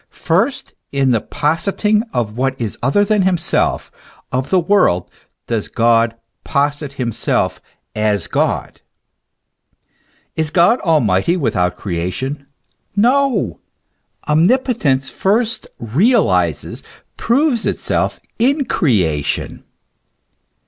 First 0.23 0.73
in 0.91 1.11
the 1.11 1.21
positing 1.21 2.01
of 2.11 2.35
what 2.35 2.59
is 2.59 2.75
other 2.81 3.05
than 3.05 3.21
himself, 3.21 3.91
of 4.31 4.49
the 4.49 4.59
world, 4.59 5.11
does 5.45 5.67
God 5.67 6.15
posit 6.43 6.93
himself 6.93 7.61
as 7.95 8.25
God. 8.25 8.81
Is 10.35 10.49
God 10.49 10.79
almighty 10.79 11.37
without 11.37 11.77
creation? 11.77 12.47
No! 12.95 13.59
Omnipotence 14.27 15.11
first 15.11 15.67
realizes, 15.77 16.81
proves 17.15 17.67
itself 17.67 18.19
in 18.39 18.65
creation. 18.65 19.63